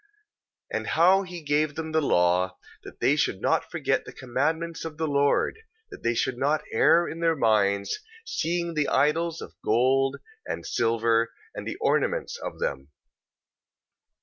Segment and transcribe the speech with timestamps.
[0.73, 4.97] And how he gave them the law, that they should not forget the commandments of
[4.97, 9.53] the Lord, and that they should not err in their minds, seeing the idols of
[9.63, 12.87] gold, and silver, and the ornaments of them.